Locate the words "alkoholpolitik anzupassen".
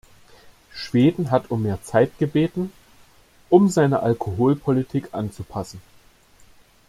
3.99-5.79